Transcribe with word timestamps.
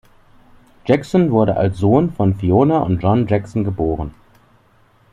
Jackson 0.85 1.29
wurde 1.29 1.57
als 1.57 1.77
Sohn 1.77 2.11
von 2.11 2.33
Fiona 2.33 2.79
und 2.79 3.03
John 3.03 3.27
Jackson 3.27 3.63
geboren. 3.63 4.15